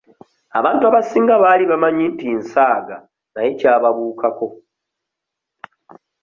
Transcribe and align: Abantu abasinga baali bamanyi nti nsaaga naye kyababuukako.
Abantu 0.59 0.83
abasinga 0.89 1.33
baali 1.43 1.63
bamanyi 1.71 2.05
nti 2.13 2.25
nsaaga 2.39 2.97
naye 3.33 3.49
kyababuukako. 3.59 4.47